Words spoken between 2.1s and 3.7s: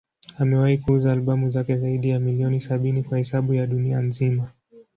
milioni sabini kwa hesabu ya